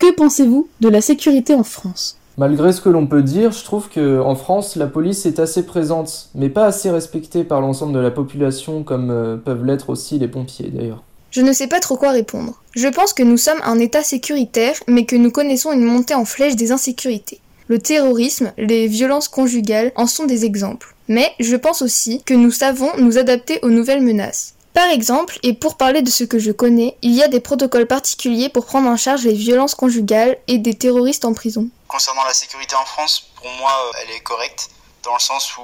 Que 0.00 0.10
pensez-vous 0.10 0.68
de 0.80 0.88
la 0.88 1.00
sécurité 1.00 1.54
en 1.54 1.62
France? 1.62 2.18
Malgré 2.38 2.72
ce 2.72 2.80
que 2.80 2.88
l'on 2.88 3.06
peut 3.06 3.22
dire, 3.22 3.52
je 3.52 3.62
trouve 3.62 3.88
que 3.88 4.20
en 4.20 4.34
France, 4.34 4.74
la 4.74 4.88
police 4.88 5.26
est 5.26 5.38
assez 5.38 5.64
présente, 5.64 6.30
mais 6.34 6.48
pas 6.48 6.64
assez 6.64 6.90
respectée 6.90 7.44
par 7.44 7.60
l'ensemble 7.60 7.92
de 7.92 8.00
la 8.00 8.10
population, 8.10 8.82
comme 8.82 9.40
peuvent 9.44 9.64
l'être 9.64 9.90
aussi 9.90 10.18
les 10.18 10.26
pompiers 10.26 10.70
d'ailleurs. 10.70 11.04
Je 11.30 11.40
ne 11.40 11.52
sais 11.52 11.68
pas 11.68 11.78
trop 11.78 11.96
quoi 11.96 12.10
répondre. 12.10 12.60
Je 12.74 12.88
pense 12.88 13.12
que 13.12 13.22
nous 13.22 13.36
sommes 13.36 13.60
un 13.62 13.78
État 13.78 14.02
sécuritaire, 14.02 14.74
mais 14.88 15.06
que 15.06 15.14
nous 15.14 15.30
connaissons 15.30 15.70
une 15.70 15.84
montée 15.84 16.14
en 16.14 16.24
flèche 16.24 16.56
des 16.56 16.72
insécurités. 16.72 17.40
Le 17.68 17.80
terrorisme, 17.80 18.52
les 18.56 18.86
violences 18.86 19.28
conjugales 19.28 19.92
en 19.96 20.06
sont 20.06 20.24
des 20.24 20.44
exemples. 20.44 20.94
Mais 21.08 21.34
je 21.40 21.56
pense 21.56 21.82
aussi 21.82 22.22
que 22.24 22.34
nous 22.34 22.52
savons 22.52 22.90
nous 22.98 23.18
adapter 23.18 23.58
aux 23.62 23.70
nouvelles 23.70 24.02
menaces. 24.02 24.54
Par 24.72 24.88
exemple, 24.90 25.38
et 25.42 25.54
pour 25.54 25.76
parler 25.76 26.02
de 26.02 26.10
ce 26.10 26.22
que 26.22 26.38
je 26.38 26.52
connais, 26.52 26.96
il 27.00 27.12
y 27.12 27.22
a 27.22 27.28
des 27.28 27.40
protocoles 27.40 27.86
particuliers 27.86 28.50
pour 28.50 28.66
prendre 28.66 28.88
en 28.88 28.96
charge 28.96 29.24
les 29.24 29.32
violences 29.32 29.74
conjugales 29.74 30.36
et 30.48 30.58
des 30.58 30.74
terroristes 30.74 31.24
en 31.24 31.32
prison. 31.32 31.68
Concernant 31.88 32.24
la 32.24 32.34
sécurité 32.34 32.76
en 32.76 32.84
France, 32.84 33.30
pour 33.36 33.50
moi, 33.52 33.72
elle 34.02 34.14
est 34.14 34.20
correcte, 34.20 34.68
dans 35.02 35.14
le 35.14 35.20
sens 35.20 35.56
où, 35.56 35.62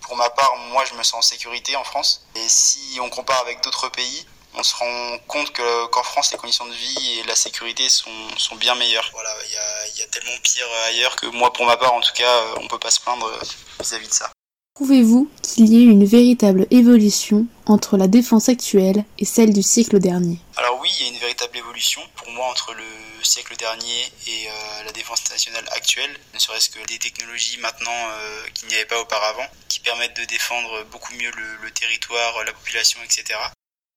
pour 0.00 0.16
ma 0.16 0.30
part, 0.30 0.56
moi, 0.72 0.82
je 0.90 0.94
me 0.94 1.02
sens 1.02 1.14
en 1.14 1.22
sécurité 1.22 1.76
en 1.76 1.84
France. 1.84 2.24
Et 2.36 2.48
si 2.48 2.98
on 3.02 3.10
compare 3.10 3.40
avec 3.42 3.62
d'autres 3.62 3.90
pays, 3.90 4.26
on 4.56 4.62
se 4.62 4.74
rend 4.76 5.18
compte 5.28 5.52
qu'en 5.52 6.02
France, 6.02 6.32
les 6.32 6.38
conditions 6.38 6.66
de 6.66 6.72
vie 6.72 7.18
et 7.18 7.24
la 7.24 7.34
sécurité 7.34 7.88
sont, 7.88 8.10
sont 8.38 8.56
bien 8.56 8.74
meilleures. 8.76 9.10
Voilà, 9.12 9.30
il 9.46 9.52
y 9.52 9.56
a, 9.56 9.83
tellement 10.10 10.38
pire 10.42 10.66
ailleurs 10.88 11.16
que 11.16 11.26
moi, 11.26 11.52
pour 11.52 11.66
ma 11.66 11.76
part, 11.76 11.94
en 11.94 12.00
tout 12.00 12.12
cas, 12.14 12.42
euh, 12.42 12.54
on 12.60 12.68
peut 12.68 12.78
pas 12.78 12.90
se 12.90 13.00
plaindre 13.00 13.26
euh, 13.26 13.44
vis-à-vis 13.80 14.08
de 14.08 14.14
ça. 14.14 14.30
Trouvez-vous 14.74 15.30
qu'il 15.42 15.68
y 15.68 15.76
ait 15.76 15.84
une 15.84 16.04
véritable 16.04 16.66
évolution 16.72 17.46
entre 17.66 17.96
la 17.96 18.08
défense 18.08 18.48
actuelle 18.48 19.04
et 19.18 19.24
celle 19.24 19.52
du 19.52 19.62
siècle 19.62 20.00
dernier? 20.00 20.38
Alors 20.56 20.80
oui, 20.80 20.90
il 20.98 21.04
y 21.04 21.08
a 21.08 21.12
une 21.12 21.20
véritable 21.20 21.56
évolution 21.56 22.02
pour 22.16 22.28
moi 22.32 22.46
entre 22.46 22.74
le 22.74 23.24
siècle 23.24 23.56
dernier 23.56 24.12
et 24.26 24.48
euh, 24.48 24.82
la 24.84 24.92
défense 24.92 25.30
nationale 25.30 25.64
actuelle, 25.70 26.10
ne 26.34 26.38
serait-ce 26.40 26.70
que 26.70 26.84
des 26.86 26.98
technologies 26.98 27.58
maintenant 27.58 27.92
qu'il 28.52 28.66
n'y 28.68 28.74
avait 28.74 28.84
pas 28.84 29.00
auparavant, 29.00 29.46
qui 29.68 29.78
permettent 29.78 30.16
de 30.16 30.24
défendre 30.24 30.84
beaucoup 30.90 31.14
mieux 31.14 31.30
le 31.62 31.70
territoire, 31.70 32.42
la 32.44 32.52
population, 32.52 32.98
etc. 33.04 33.38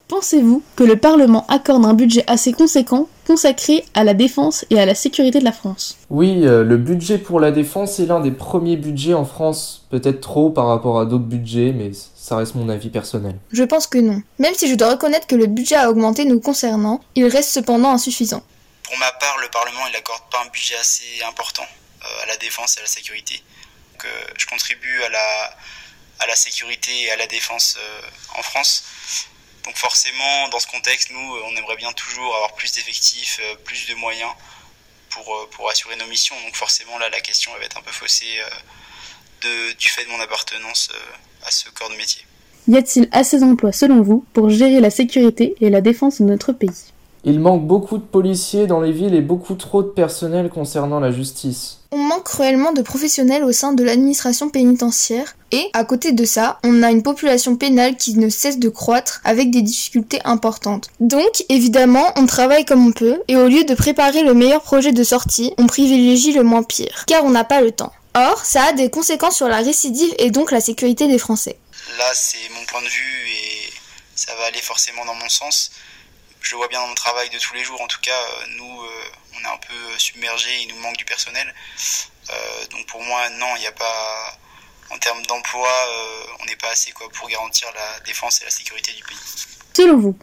Pensez-vous 0.08 0.64
que 0.78 0.86
le 0.86 0.96
Parlement 0.96 1.46
accorde 1.50 1.86
un 1.86 1.94
budget 1.94 2.24
assez 2.28 2.54
conséquent 2.54 3.10
consacré 3.26 3.84
à 3.94 4.06
la 4.06 4.14
défense 4.14 4.66
et 4.70 4.80
à 4.80 4.86
la 4.86 4.96
sécurité 4.96 5.40
de 5.40 5.44
la 5.44 5.52
France? 5.52 5.98
Oui, 6.10 6.48
euh, 6.48 6.64
le 6.64 6.78
budget 6.78 7.18
pour 7.18 7.42
la 7.42 7.52
défense 7.52 8.00
est 8.00 8.06
l'un 8.06 8.22
des 8.22 8.32
premiers 8.32 8.78
budgets 8.78 9.14
en 9.14 9.26
France, 9.26 9.86
peut-être 9.90 10.22
trop 10.22 10.50
par 10.50 10.68
rapport 10.68 11.02
à 11.02 11.06
d'autres 11.06 11.26
budgets, 11.26 11.74
mais 11.76 11.92
ça 12.16 12.38
reste 12.38 12.56
mon 12.56 12.70
avis 12.70 12.90
personnel. 12.90 13.36
Je 13.52 13.64
pense 13.64 13.86
que 13.86 13.98
non. 13.98 14.22
Même 14.40 14.54
si 14.54 14.70
je 14.70 14.76
dois 14.76 14.92
reconnaître 14.92 15.28
que 15.28 15.36
le 15.36 15.46
budget 15.46 15.76
a 15.76 15.90
augmenté 15.90 16.24
nous 16.24 16.40
concernant, 16.40 17.02
il 17.16 17.28
reste 17.28 17.50
cependant 17.50 17.92
insuffisant. 17.92 18.44
Pour 18.84 18.98
ma 19.00 19.12
part, 19.20 19.38
le 19.42 19.50
Parlement 19.50 19.88
il 19.88 19.92
n'accorde 19.92 20.24
pas 20.32 20.42
un 20.46 20.50
budget 20.50 20.76
assez 20.80 21.22
important 21.28 21.64
euh, 21.64 22.24
à 22.24 22.28
la 22.28 22.38
défense 22.38 22.78
et 22.78 22.80
à 22.80 22.84
la 22.84 22.88
sécurité. 22.88 23.44
Donc 23.92 24.08
je 24.38 24.46
contribue 24.46 25.02
à 25.04 25.10
la, 25.10 25.56
à 26.20 26.28
la 26.28 26.36
sécurité 26.36 26.92
et 27.04 27.12
à 27.12 27.18
la 27.18 27.28
défense 27.28 27.78
en 28.38 28.42
France. 28.44 28.84
Donc 29.68 29.76
forcément, 29.76 30.50
dans 30.50 30.60
ce 30.60 30.68
contexte, 30.68 31.12
nous, 31.12 31.20
on 31.46 31.56
aimerait 31.58 31.76
bien 31.76 31.92
toujours 31.92 32.34
avoir 32.36 32.54
plus 32.56 32.72
d'effectifs, 32.72 33.40
plus 33.66 33.86
de 33.88 33.96
moyens 33.96 34.32
pour, 35.10 35.48
pour 35.52 35.70
assurer 35.70 35.98
nos 35.98 36.08
missions. 36.08 36.36
Donc 36.46 36.56
forcément, 36.56 36.98
là, 36.98 37.10
la 37.10 37.20
question 37.20 37.52
va 37.60 37.66
être 37.66 37.78
un 37.78 37.82
peu 37.82 37.92
faussée 37.92 38.40
du 39.42 39.90
fait 39.90 40.06
de 40.06 40.10
mon 40.10 40.20
appartenance 40.22 40.90
à 41.46 41.52
ce 41.52 41.70
corps 41.70 41.90
de 41.90 41.96
métier. 41.96 42.26
Y 42.70 42.78
a-t-il 42.78 43.10
assez 43.12 43.40
d'emplois 43.40 43.74
selon 43.74 44.02
vous 44.02 44.26
pour 44.34 44.50
gérer 44.50 44.80
la 44.80 44.90
sécurité 44.90 45.56
et 45.62 45.70
la 45.70 45.82
défense 45.82 46.22
de 46.22 46.26
notre 46.26 46.54
pays? 46.54 46.94
Il 47.30 47.42
manque 47.42 47.68
beaucoup 47.68 47.98
de 47.98 48.04
policiers 48.04 48.68
dans 48.68 48.80
les 48.80 48.94
villes 48.94 49.14
et 49.14 49.20
beaucoup 49.20 49.56
trop 49.56 49.84
de 49.84 49.90
personnel 49.90 50.48
concernant 50.50 51.02
la 51.02 51.12
justice. 51.12 51.80
On 51.92 51.98
manque 51.98 52.24
cruellement 52.24 52.72
de 52.72 52.82
professionnels 52.82 53.44
au 53.44 53.52
sein 53.52 53.74
de 53.74 53.84
l'administration 53.84 54.50
pénitentiaire 54.50 55.36
et, 55.52 55.70
à 55.74 55.84
côté 55.84 56.14
de 56.14 56.24
ça, 56.24 56.58
on 56.64 56.84
a 56.84 56.90
une 56.90 57.04
population 57.04 57.58
pénale 57.58 57.98
qui 57.98 58.18
ne 58.18 58.30
cesse 58.30 58.60
de 58.60 58.70
croître 58.70 59.20
avec 59.26 59.52
des 59.52 59.62
difficultés 59.62 60.22
importantes. 60.24 60.88
Donc, 61.02 61.44
évidemment, 61.50 62.14
on 62.16 62.28
travaille 62.28 62.64
comme 62.64 62.88
on 62.88 62.94
peut 62.94 63.22
et 63.28 63.36
au 63.36 63.50
lieu 63.50 63.66
de 63.66 63.74
préparer 63.74 64.24
le 64.24 64.34
meilleur 64.34 64.62
projet 64.62 64.94
de 64.94 65.04
sortie, 65.04 65.54
on 65.58 65.68
privilégie 65.68 66.32
le 66.32 66.44
moins 66.44 66.64
pire, 66.64 67.04
car 67.08 67.26
on 67.26 67.30
n'a 67.32 67.44
pas 67.44 67.60
le 67.60 67.72
temps. 67.72 67.92
Or, 68.16 68.46
ça 68.46 68.68
a 68.70 68.72
des 68.72 68.90
conséquences 68.90 69.36
sur 69.36 69.50
la 69.50 69.58
récidive 69.58 70.14
et 70.18 70.32
donc 70.32 70.50
la 70.52 70.62
sécurité 70.62 71.10
des 71.10 71.18
Français. 71.18 71.60
Là, 71.98 72.06
c'est 72.14 72.50
mon 72.58 72.66
point 72.68 72.82
de 72.82 72.88
vue 72.88 73.28
et 73.28 73.74
ça 74.16 74.32
va 74.40 74.46
aller 74.46 74.62
forcément 74.62 75.04
dans 75.04 75.16
mon 75.16 75.28
sens. 75.28 75.72
Je 76.42 76.52
le 76.52 76.58
vois 76.58 76.68
bien 76.68 76.80
dans 76.80 76.88
mon 76.88 76.96
travail 76.96 77.30
de 77.30 77.40
tous 77.40 77.54
les 77.54 77.64
jours. 77.64 77.82
En 77.82 77.88
tout 77.88 78.00
cas, 78.02 78.12
euh, 78.12 78.46
nous, 78.58 78.82
euh, 78.84 79.04
on 79.36 79.44
est 79.44 79.54
un 79.54 79.58
peu 79.58 79.98
submergés, 79.98 80.62
il 80.62 80.70
nous 80.70 80.82
manque 80.82 80.98
du 80.98 81.06
personnel. 81.06 81.54
Euh, 82.30 82.66
donc 82.72 82.86
pour 82.88 83.02
moi, 83.04 83.30
non, 83.32 83.56
il 83.56 83.62
n'y 83.62 83.68
a 83.68 83.72
pas. 83.72 84.38
En 84.90 84.98
termes 85.00 85.26
d'emploi, 85.26 85.70
on 86.40 86.46
n'est 86.46 86.56
pas 86.56 86.70
assez 86.70 86.92
quoi, 86.92 87.10
pour 87.10 87.28
garantir 87.28 87.68
la 87.76 88.00
défense 88.06 88.40
et 88.42 88.46
la 88.46 88.50
sécurité 88.50 88.94
du 88.94 89.04
pays. 89.04 89.18
Selon 89.74 89.98
vous, 89.98 90.18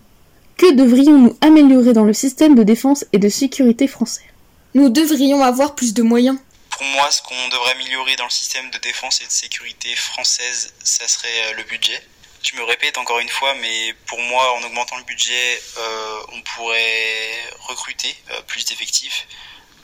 que 0.56 0.72
devrions-nous 0.72 1.36
améliorer 1.42 1.92
dans 1.92 2.04
le 2.04 2.14
système 2.14 2.54
de 2.54 2.62
défense 2.62 3.04
et 3.12 3.18
de 3.18 3.28
sécurité 3.28 3.88
français? 3.88 4.24
Nous 4.72 4.88
devrions 4.88 5.42
avoir 5.42 5.74
plus 5.74 5.92
de 5.92 6.02
moyens. 6.02 6.38
Pour 6.70 6.86
moi, 6.86 7.10
ce 7.10 7.22
qu'on 7.22 7.48
devrait 7.48 7.72
améliorer 7.72 8.16
dans 8.16 8.24
le 8.24 8.30
système 8.30 8.68
de 8.70 8.78
défense 8.78 9.20
et 9.20 9.26
de 9.26 9.30
sécurité 9.30 9.94
française, 9.94 10.74
ça 10.82 11.06
serait 11.06 11.28
euh, 11.46 11.54
le 11.54 11.62
budget. 11.64 12.02
Je 12.44 12.56
me 12.56 12.62
répète 12.62 12.98
encore 12.98 13.18
une 13.18 13.28
fois, 13.28 13.54
mais 13.60 13.94
pour 14.06 14.20
moi, 14.20 14.54
en 14.58 14.66
augmentant 14.66 14.98
le 14.98 15.04
budget, 15.04 15.60
euh, 15.78 16.18
on 16.34 16.42
pourrait 16.42 17.48
recruter 17.68 18.14
euh, 18.30 18.42
plus 18.46 18.66
d'effectifs. 18.66 19.26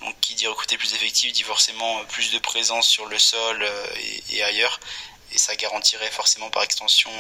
Donc, 0.03 0.15
qui 0.21 0.35
dit 0.35 0.47
recruter 0.47 0.77
plus 0.77 0.93
d'effectifs 0.93 1.33
dit 1.33 1.43
forcément 1.43 2.05
plus 2.09 2.31
de 2.33 2.39
présence 2.39 2.87
sur 2.87 3.07
le 3.07 3.19
sol 3.19 3.67
et, 3.99 4.37
et, 4.37 4.43
ailleurs. 4.43 4.79
Et 5.33 5.39
ça 5.39 5.57
garantirait 5.57 6.11
forcément 6.11 6.51
par 6.51 6.63
extension 6.63 7.11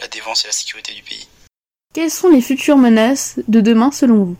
la 0.00 0.08
défense 0.08 0.44
et 0.44 0.48
la 0.48 0.52
sécurité 0.52 0.92
du 0.92 1.02
pays. 1.02 1.26
Quelles 1.94 2.10
sont 2.10 2.28
les 2.28 2.40
futures 2.40 2.76
menaces 2.76 3.40
de 3.48 3.60
demain 3.60 3.90
selon 3.90 4.24
vous? 4.24 4.36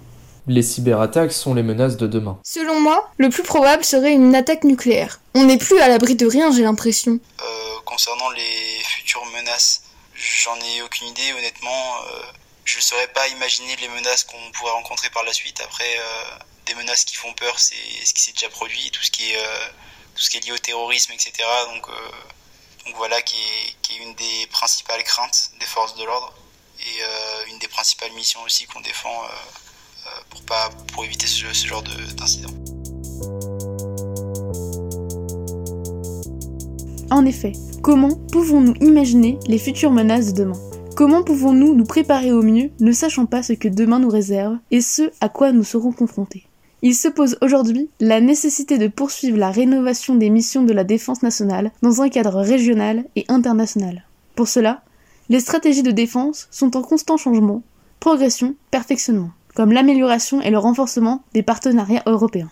Les 0.46 0.62
cyberattaques 0.62 1.32
sont 1.32 1.54
les 1.54 1.62
menaces 1.62 1.96
de 1.96 2.06
demain. 2.06 2.38
Selon 2.44 2.80
moi, 2.80 3.10
le 3.18 3.28
plus 3.28 3.42
probable 3.42 3.84
serait 3.84 4.12
une 4.12 4.34
attaque 4.34 4.64
nucléaire. 4.64 5.20
On 5.34 5.44
n'est 5.44 5.58
plus 5.58 5.78
à 5.80 5.88
l'abri 5.88 6.14
de 6.16 6.26
rien, 6.26 6.52
j'ai 6.52 6.62
l'impression. 6.62 7.20
Euh, 7.40 7.44
concernant 7.84 8.30
les 8.30 8.82
futures 8.84 9.25
menaces, 9.26 9.82
j'en 10.20 10.58
ai 10.60 10.82
aucune 10.82 11.08
idée, 11.08 11.32
honnêtement. 11.32 11.96
Euh, 12.04 12.22
je 12.64 12.76
ne 12.76 12.82
saurais 12.82 13.08
pas 13.08 13.26
imaginer 13.28 13.74
les 13.76 13.88
menaces 13.88 14.24
qu'on 14.24 14.50
pourrait 14.52 14.72
rencontrer 14.72 15.10
par 15.10 15.24
la 15.24 15.32
suite. 15.32 15.60
Après, 15.60 15.98
euh, 15.98 16.38
des 16.66 16.74
menaces 16.74 17.04
qui 17.04 17.16
font 17.16 17.32
peur, 17.32 17.58
c'est 17.58 17.74
ce 18.04 18.14
qui 18.14 18.22
s'est 18.22 18.32
déjà 18.32 18.48
produit, 18.48 18.90
tout 18.90 19.02
ce 19.02 19.10
qui 19.10 19.32
est, 19.32 19.42
tout 20.14 20.22
ce 20.22 20.30
qui 20.30 20.36
est 20.36 20.40
lié 20.40 20.52
au 20.52 20.58
terrorisme, 20.58 21.12
etc. 21.12 21.32
Donc, 21.72 21.88
donc 22.84 22.96
voilà, 22.96 23.20
qui 23.22 23.36
est, 23.36 23.76
qui 23.82 23.94
est 23.94 23.96
une 23.98 24.14
des 24.14 24.46
principales 24.48 25.02
craintes 25.02 25.50
des 25.58 25.66
forces 25.66 25.96
de 25.96 26.04
l'ordre 26.04 26.32
et 26.80 27.50
une 27.50 27.58
des 27.58 27.68
principales 27.68 28.12
missions 28.12 28.42
aussi 28.42 28.66
qu'on 28.66 28.80
défend 28.80 29.28
pour, 30.28 30.42
pas, 30.42 30.70
pour 30.92 31.04
éviter 31.04 31.26
ce, 31.26 31.52
ce 31.52 31.66
genre 31.66 31.82
d'incident. 31.82 32.54
En 37.10 37.26
effet, 37.26 37.52
comment 37.82 38.16
pouvons-nous 38.32 38.75
imaginer 38.80 39.38
les 39.46 39.58
futures 39.58 39.90
menaces 39.90 40.32
de 40.32 40.44
demain? 40.44 40.58
Comment 40.96 41.22
pouvons-nous 41.22 41.75
nous 41.75 41.84
préparer 41.84 42.32
au 42.32 42.42
mieux, 42.42 42.70
ne 42.80 42.92
sachant 42.92 43.26
pas 43.26 43.42
ce 43.42 43.52
que 43.52 43.68
demain 43.68 43.99
nous 43.99 44.08
réserve 44.08 44.58
et 44.70 44.80
ce 44.80 45.10
à 45.20 45.28
quoi 45.28 45.52
nous 45.52 45.64
serons 45.64 45.92
confrontés? 45.92 46.46
Il 46.82 46.94
se 46.94 47.08
pose 47.08 47.37
aujourd'hui 47.42 47.90
la 48.00 48.20
nécessité 48.20 48.78
de 48.78 48.88
poursuivre 48.88 49.38
la 49.38 49.50
rénovation 49.50 50.14
des 50.14 50.30
missions 50.30 50.62
de 50.62 50.72
la 50.72 50.84
défense 50.84 51.22
nationale 51.22 51.72
dans 51.82 52.02
un 52.02 52.08
cadre 52.08 52.40
régional 52.40 53.04
et 53.16 53.25
international. 53.28 54.04
Pour 54.34 54.49
cela, 54.49 54.82
les 55.28 55.40
stratégies 55.40 55.82
de 55.82 55.90
défense 55.90 56.49
sont 56.50 56.76
en 56.76 56.82
constant 56.82 57.16
changement, 57.16 57.62
progression, 57.99 58.54
perfectionnement 58.70 59.30
comme 59.54 59.72
l'amélioration 59.72 60.40
et 60.40 60.50
le 60.50 60.58
renforcement 60.58 61.22
des 61.34 61.42
partenariats 61.42 62.02
européens. 62.06 62.50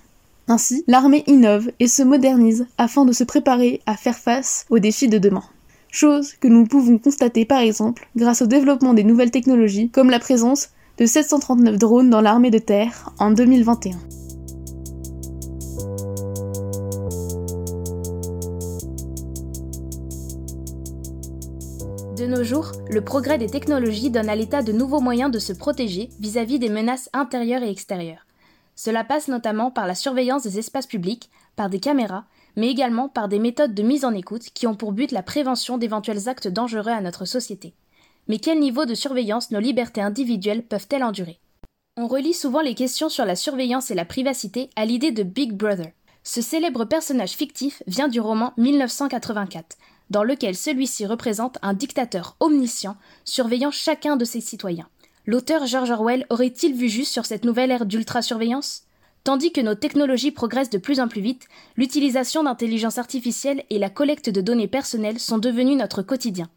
Ainsi, 0.50 0.82
l'armée 0.86 1.24
innove 1.26 1.70
et 1.78 1.88
se 1.88 2.02
modernise 2.02 2.66
afin 2.78 3.04
de 3.04 3.12
se 3.12 3.22
préparer 3.22 3.82
à 3.84 3.98
faire 3.98 4.16
face 4.16 4.64
aux 4.70 4.78
défis 4.78 5.08
de 5.08 5.18
demain. 5.18 5.44
Chose 5.90 6.32
que 6.40 6.48
nous 6.48 6.64
pouvons 6.64 6.96
constater 6.96 7.44
par 7.44 7.60
exemple 7.60 8.08
grâce 8.16 8.40
au 8.40 8.46
développement 8.46 8.94
des 8.94 9.04
nouvelles 9.04 9.30
technologies 9.30 9.90
comme 9.90 10.08
la 10.08 10.18
présence 10.18 10.70
de 10.96 11.04
739 11.04 11.76
drones 11.76 12.08
dans 12.08 12.22
l'armée 12.22 12.50
de 12.50 12.58
terre 12.58 13.12
en 13.18 13.30
2021. 13.30 13.98
De 22.16 22.26
nos 22.26 22.42
jours, 22.42 22.72
le 22.90 23.02
progrès 23.02 23.36
des 23.36 23.48
technologies 23.48 24.10
donne 24.10 24.30
à 24.30 24.34
l'État 24.34 24.62
de 24.62 24.72
nouveaux 24.72 25.00
moyens 25.00 25.30
de 25.30 25.38
se 25.38 25.52
protéger 25.52 26.08
vis-à-vis 26.20 26.58
des 26.58 26.70
menaces 26.70 27.10
intérieures 27.12 27.62
et 27.62 27.70
extérieures. 27.70 28.27
Cela 28.80 29.02
passe 29.02 29.26
notamment 29.26 29.72
par 29.72 29.88
la 29.88 29.96
surveillance 29.96 30.44
des 30.44 30.60
espaces 30.60 30.86
publics, 30.86 31.30
par 31.56 31.68
des 31.68 31.80
caméras, 31.80 32.26
mais 32.54 32.68
également 32.68 33.08
par 33.08 33.26
des 33.26 33.40
méthodes 33.40 33.74
de 33.74 33.82
mise 33.82 34.04
en 34.04 34.14
écoute 34.14 34.50
qui 34.54 34.68
ont 34.68 34.76
pour 34.76 34.92
but 34.92 35.10
la 35.10 35.24
prévention 35.24 35.78
d'éventuels 35.78 36.28
actes 36.28 36.46
dangereux 36.46 36.92
à 36.92 37.00
notre 37.00 37.24
société. 37.24 37.74
Mais 38.28 38.38
quel 38.38 38.60
niveau 38.60 38.84
de 38.84 38.94
surveillance 38.94 39.50
nos 39.50 39.58
libertés 39.58 40.00
individuelles 40.00 40.62
peuvent-elles 40.62 41.02
endurer? 41.02 41.40
On 41.96 42.06
relie 42.06 42.34
souvent 42.34 42.60
les 42.60 42.76
questions 42.76 43.08
sur 43.08 43.24
la 43.24 43.34
surveillance 43.34 43.90
et 43.90 43.96
la 43.96 44.04
privacité 44.04 44.70
à 44.76 44.84
l'idée 44.84 45.10
de 45.10 45.24
Big 45.24 45.54
Brother. 45.54 45.90
Ce 46.22 46.40
célèbre 46.40 46.84
personnage 46.84 47.32
fictif 47.32 47.82
vient 47.88 48.06
du 48.06 48.20
roman 48.20 48.52
1984, 48.58 49.76
dans 50.10 50.22
lequel 50.22 50.54
celui-ci 50.54 51.04
représente 51.04 51.58
un 51.62 51.74
dictateur 51.74 52.36
omniscient 52.38 52.96
surveillant 53.24 53.72
chacun 53.72 54.16
de 54.16 54.24
ses 54.24 54.40
citoyens. 54.40 54.88
L'auteur 55.28 55.66
George 55.66 55.90
Orwell 55.90 56.24
aurait-il 56.30 56.72
vu 56.72 56.88
juste 56.88 57.12
sur 57.12 57.26
cette 57.26 57.44
nouvelle 57.44 57.70
ère 57.70 57.84
d'ultra-surveillance? 57.84 58.84
Tandis 59.24 59.52
que 59.52 59.60
nos 59.60 59.74
technologies 59.74 60.30
progressent 60.30 60.70
de 60.70 60.78
plus 60.78 61.00
en 61.00 61.08
plus 61.08 61.20
vite, 61.20 61.48
l'utilisation 61.76 62.44
d'intelligence 62.44 62.96
artificielle 62.96 63.62
et 63.68 63.78
la 63.78 63.90
collecte 63.90 64.30
de 64.30 64.40
données 64.40 64.68
personnelles 64.68 65.18
sont 65.18 65.36
devenues 65.36 65.76
notre 65.76 66.00
quotidien. 66.00 66.48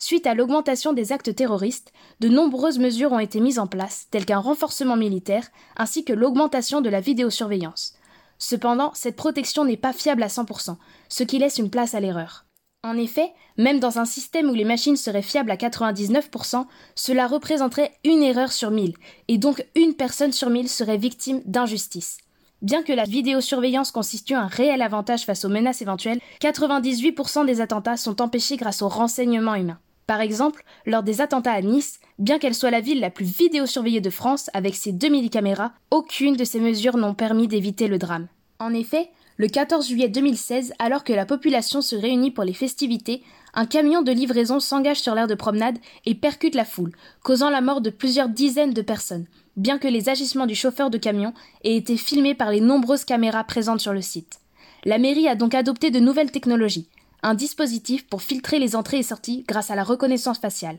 Suite 0.00 0.26
à 0.26 0.34
l'augmentation 0.34 0.92
des 0.92 1.12
actes 1.12 1.32
terroristes, 1.36 1.92
de 2.18 2.28
nombreuses 2.28 2.80
mesures 2.80 3.12
ont 3.12 3.20
été 3.20 3.38
mises 3.38 3.60
en 3.60 3.68
place, 3.68 4.08
telles 4.10 4.26
qu'un 4.26 4.40
renforcement 4.40 4.96
militaire, 4.96 5.46
ainsi 5.76 6.04
que 6.04 6.12
l'augmentation 6.12 6.80
de 6.80 6.88
la 6.88 7.00
vidéosurveillance. 7.00 7.94
Cependant, 8.40 8.90
cette 8.94 9.14
protection 9.14 9.64
n'est 9.64 9.76
pas 9.76 9.92
fiable 9.92 10.24
à 10.24 10.28
100%, 10.28 10.74
ce 11.08 11.22
qui 11.22 11.38
laisse 11.38 11.58
une 11.58 11.70
place 11.70 11.94
à 11.94 12.00
l'erreur. 12.00 12.47
En 12.88 12.96
effet, 12.96 13.32
même 13.58 13.80
dans 13.80 13.98
un 13.98 14.06
système 14.06 14.48
où 14.48 14.54
les 14.54 14.64
machines 14.64 14.96
seraient 14.96 15.20
fiables 15.20 15.50
à 15.50 15.56
99%, 15.56 16.64
cela 16.94 17.26
représenterait 17.26 17.92
une 18.02 18.22
erreur 18.22 18.50
sur 18.50 18.70
1000, 18.70 18.94
et 19.28 19.36
donc 19.36 19.62
une 19.74 19.92
personne 19.92 20.32
sur 20.32 20.48
1000 20.48 20.70
serait 20.70 20.96
victime 20.96 21.42
d'injustice. 21.44 22.16
Bien 22.62 22.82
que 22.82 22.94
la 22.94 23.04
vidéosurveillance 23.04 23.90
constitue 23.90 24.32
un 24.32 24.46
réel 24.46 24.80
avantage 24.80 25.26
face 25.26 25.44
aux 25.44 25.50
menaces 25.50 25.82
éventuelles, 25.82 26.18
98% 26.40 27.44
des 27.44 27.60
attentats 27.60 27.98
sont 27.98 28.22
empêchés 28.22 28.56
grâce 28.56 28.80
au 28.80 28.88
renseignement 28.88 29.54
humain. 29.54 29.78
Par 30.06 30.22
exemple, 30.22 30.64
lors 30.86 31.02
des 31.02 31.20
attentats 31.20 31.52
à 31.52 31.60
Nice, 31.60 32.00
bien 32.18 32.38
qu'elle 32.38 32.54
soit 32.54 32.70
la 32.70 32.80
ville 32.80 33.00
la 33.00 33.10
plus 33.10 33.26
vidéosurveillée 33.26 34.00
de 34.00 34.08
France 34.08 34.48
avec 34.54 34.74
ses 34.74 34.92
2000 34.92 35.28
caméras, 35.28 35.72
aucune 35.90 36.36
de 36.36 36.44
ces 36.44 36.58
mesures 36.58 36.96
n'ont 36.96 37.12
permis 37.12 37.48
d'éviter 37.48 37.86
le 37.86 37.98
drame. 37.98 38.28
En 38.58 38.72
effet, 38.72 39.10
le 39.38 39.46
14 39.46 39.86
juillet 39.86 40.08
2016, 40.08 40.72
alors 40.80 41.04
que 41.04 41.12
la 41.12 41.24
population 41.24 41.80
se 41.80 41.94
réunit 41.94 42.32
pour 42.32 42.42
les 42.42 42.52
festivités, 42.52 43.22
un 43.54 43.66
camion 43.66 44.02
de 44.02 44.10
livraison 44.10 44.58
s'engage 44.58 45.00
sur 45.00 45.14
l'aire 45.14 45.28
de 45.28 45.36
promenade 45.36 45.78
et 46.06 46.16
percute 46.16 46.56
la 46.56 46.64
foule, 46.64 46.90
causant 47.22 47.48
la 47.48 47.60
mort 47.60 47.80
de 47.80 47.90
plusieurs 47.90 48.28
dizaines 48.28 48.74
de 48.74 48.82
personnes, 48.82 49.26
bien 49.56 49.78
que 49.78 49.86
les 49.86 50.08
agissements 50.08 50.46
du 50.46 50.56
chauffeur 50.56 50.90
de 50.90 50.98
camion 50.98 51.34
aient 51.62 51.76
été 51.76 51.96
filmés 51.96 52.34
par 52.34 52.50
les 52.50 52.60
nombreuses 52.60 53.04
caméras 53.04 53.44
présentes 53.44 53.80
sur 53.80 53.92
le 53.92 54.02
site. 54.02 54.40
La 54.84 54.98
mairie 54.98 55.28
a 55.28 55.36
donc 55.36 55.54
adopté 55.54 55.92
de 55.92 56.00
nouvelles 56.00 56.32
technologies, 56.32 56.88
un 57.22 57.34
dispositif 57.34 58.08
pour 58.08 58.22
filtrer 58.22 58.58
les 58.58 58.74
entrées 58.74 58.98
et 58.98 59.04
sorties 59.04 59.44
grâce 59.46 59.70
à 59.70 59.76
la 59.76 59.84
reconnaissance 59.84 60.38
faciale. 60.38 60.78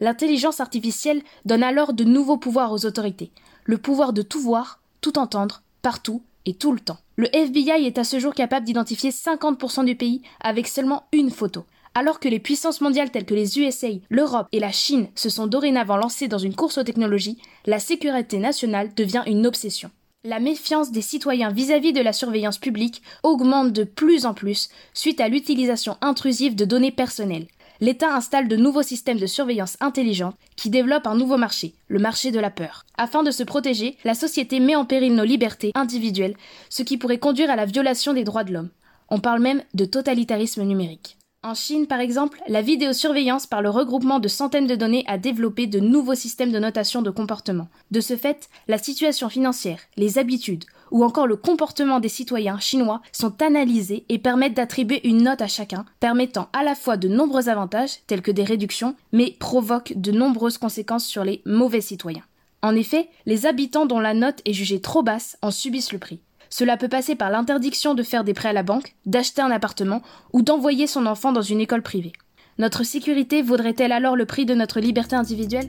L'intelligence 0.00 0.60
artificielle 0.60 1.22
donne 1.46 1.62
alors 1.62 1.94
de 1.94 2.04
nouveaux 2.04 2.36
pouvoirs 2.36 2.72
aux 2.72 2.84
autorités, 2.84 3.30
le 3.64 3.78
pouvoir 3.78 4.12
de 4.12 4.20
tout 4.20 4.40
voir, 4.40 4.80
tout 5.00 5.18
entendre, 5.18 5.62
partout 5.80 6.22
et 6.44 6.52
tout 6.52 6.72
le 6.72 6.80
temps. 6.80 6.98
Le 7.16 7.28
FBI 7.32 7.86
est 7.86 7.98
à 7.98 8.02
ce 8.02 8.18
jour 8.18 8.34
capable 8.34 8.66
d'identifier 8.66 9.10
50% 9.10 9.84
du 9.84 9.94
pays 9.94 10.22
avec 10.40 10.66
seulement 10.66 11.04
une 11.12 11.30
photo. 11.30 11.64
Alors 11.94 12.18
que 12.18 12.28
les 12.28 12.40
puissances 12.40 12.80
mondiales 12.80 13.12
telles 13.12 13.24
que 13.24 13.34
les 13.34 13.56
USA, 13.60 13.86
l'Europe 14.10 14.48
et 14.50 14.58
la 14.58 14.72
Chine 14.72 15.06
se 15.14 15.28
sont 15.28 15.46
dorénavant 15.46 15.96
lancées 15.96 16.26
dans 16.26 16.38
une 16.38 16.56
course 16.56 16.78
aux 16.78 16.82
technologies, 16.82 17.38
la 17.66 17.78
sécurité 17.78 18.38
nationale 18.38 18.92
devient 18.96 19.22
une 19.26 19.46
obsession. 19.46 19.92
La 20.24 20.40
méfiance 20.40 20.90
des 20.90 21.02
citoyens 21.02 21.50
vis-à-vis 21.50 21.92
de 21.92 22.00
la 22.00 22.12
surveillance 22.12 22.58
publique 22.58 23.00
augmente 23.22 23.72
de 23.72 23.84
plus 23.84 24.26
en 24.26 24.34
plus 24.34 24.68
suite 24.92 25.20
à 25.20 25.28
l'utilisation 25.28 25.96
intrusive 26.00 26.56
de 26.56 26.64
données 26.64 26.90
personnelles. 26.90 27.46
L'État 27.80 28.14
installe 28.14 28.46
de 28.46 28.56
nouveaux 28.56 28.82
systèmes 28.82 29.18
de 29.18 29.26
surveillance 29.26 29.76
intelligente 29.80 30.36
qui 30.56 30.70
développent 30.70 31.08
un 31.08 31.16
nouveau 31.16 31.36
marché, 31.36 31.74
le 31.88 31.98
marché 31.98 32.30
de 32.30 32.38
la 32.38 32.50
peur. 32.50 32.84
Afin 32.96 33.22
de 33.22 33.30
se 33.30 33.42
protéger, 33.42 33.96
la 34.04 34.14
société 34.14 34.60
met 34.60 34.76
en 34.76 34.84
péril 34.84 35.14
nos 35.14 35.24
libertés 35.24 35.72
individuelles, 35.74 36.36
ce 36.70 36.82
qui 36.82 36.98
pourrait 36.98 37.18
conduire 37.18 37.50
à 37.50 37.56
la 37.56 37.66
violation 37.66 38.12
des 38.12 38.24
droits 38.24 38.44
de 38.44 38.52
l'homme. 38.52 38.70
On 39.08 39.18
parle 39.18 39.40
même 39.40 39.62
de 39.74 39.84
totalitarisme 39.84 40.62
numérique. 40.62 41.18
En 41.46 41.52
Chine, 41.52 41.86
par 41.86 42.00
exemple, 42.00 42.40
la 42.48 42.62
vidéosurveillance 42.62 43.46
par 43.46 43.60
le 43.60 43.68
regroupement 43.68 44.18
de 44.18 44.28
centaines 44.28 44.66
de 44.66 44.76
données 44.76 45.04
a 45.06 45.18
développé 45.18 45.66
de 45.66 45.78
nouveaux 45.78 46.14
systèmes 46.14 46.52
de 46.52 46.58
notation 46.58 47.02
de 47.02 47.10
comportement. 47.10 47.68
De 47.90 48.00
ce 48.00 48.16
fait, 48.16 48.48
la 48.66 48.78
situation 48.78 49.28
financière, 49.28 49.80
les 49.98 50.16
habitudes 50.16 50.64
ou 50.90 51.04
encore 51.04 51.26
le 51.26 51.36
comportement 51.36 52.00
des 52.00 52.08
citoyens 52.08 52.58
chinois 52.58 53.02
sont 53.12 53.42
analysés 53.42 54.06
et 54.08 54.18
permettent 54.18 54.54
d'attribuer 54.54 55.06
une 55.06 55.24
note 55.24 55.42
à 55.42 55.46
chacun, 55.46 55.84
permettant 56.00 56.48
à 56.54 56.62
la 56.62 56.74
fois 56.74 56.96
de 56.96 57.08
nombreux 57.08 57.50
avantages, 57.50 57.98
tels 58.06 58.22
que 58.22 58.30
des 58.30 58.44
réductions, 58.44 58.96
mais 59.12 59.36
provoquent 59.38 59.92
de 59.96 60.12
nombreuses 60.12 60.56
conséquences 60.56 61.04
sur 61.04 61.24
les 61.24 61.42
mauvais 61.44 61.82
citoyens. 61.82 62.24
En 62.62 62.74
effet, 62.74 63.10
les 63.26 63.44
habitants 63.44 63.84
dont 63.84 64.00
la 64.00 64.14
note 64.14 64.40
est 64.46 64.54
jugée 64.54 64.80
trop 64.80 65.02
basse 65.02 65.36
en 65.42 65.50
subissent 65.50 65.92
le 65.92 65.98
prix. 65.98 66.20
Cela 66.56 66.76
peut 66.76 66.86
passer 66.86 67.16
par 67.16 67.30
l'interdiction 67.30 67.94
de 67.94 68.04
faire 68.04 68.22
des 68.22 68.32
prêts 68.32 68.50
à 68.50 68.52
la 68.52 68.62
banque, 68.62 68.94
d'acheter 69.06 69.42
un 69.42 69.50
appartement 69.50 70.02
ou 70.32 70.40
d'envoyer 70.40 70.86
son 70.86 71.04
enfant 71.06 71.32
dans 71.32 71.42
une 71.42 71.60
école 71.60 71.82
privée. 71.82 72.12
Notre 72.58 72.84
sécurité 72.84 73.42
vaudrait-elle 73.42 73.90
alors 73.90 74.14
le 74.14 74.24
prix 74.24 74.46
de 74.46 74.54
notre 74.54 74.78
liberté 74.78 75.16
individuelle? 75.16 75.68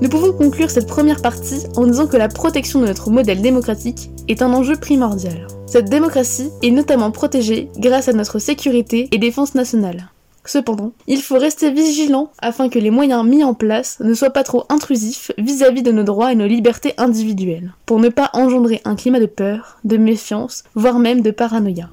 Nous 0.00 0.08
pouvons 0.08 0.32
conclure 0.32 0.70
cette 0.70 0.86
première 0.86 1.20
partie 1.20 1.64
en 1.74 1.88
disant 1.88 2.06
que 2.06 2.16
la 2.16 2.28
protection 2.28 2.80
de 2.80 2.86
notre 2.86 3.10
modèle 3.10 3.42
démocratique 3.42 4.10
est 4.28 4.42
un 4.42 4.52
enjeu 4.52 4.76
primordial. 4.76 5.48
Cette 5.66 5.90
démocratie 5.90 6.50
est 6.62 6.70
notamment 6.70 7.10
protégée 7.10 7.68
grâce 7.78 8.06
à 8.06 8.12
notre 8.12 8.38
sécurité 8.38 9.08
et 9.10 9.18
défense 9.18 9.56
nationale. 9.56 10.08
Cependant, 10.48 10.92
il 11.06 11.20
faut 11.20 11.36
rester 11.36 11.70
vigilant 11.70 12.30
afin 12.38 12.70
que 12.70 12.78
les 12.78 12.90
moyens 12.90 13.22
mis 13.22 13.44
en 13.44 13.52
place 13.52 13.98
ne 14.00 14.14
soient 14.14 14.30
pas 14.30 14.44
trop 14.44 14.64
intrusifs 14.70 15.30
vis-à-vis 15.36 15.82
de 15.82 15.92
nos 15.92 16.04
droits 16.04 16.32
et 16.32 16.36
nos 16.36 16.46
libertés 16.46 16.94
individuelles, 16.96 17.74
pour 17.84 18.00
ne 18.00 18.08
pas 18.08 18.30
engendrer 18.32 18.80
un 18.86 18.96
climat 18.96 19.20
de 19.20 19.26
peur, 19.26 19.76
de 19.84 19.98
méfiance, 19.98 20.64
voire 20.74 21.00
même 21.00 21.20
de 21.20 21.32
paranoïa. 21.32 21.90